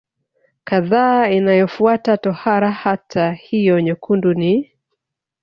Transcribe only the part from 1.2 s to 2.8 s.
inayofuata tohara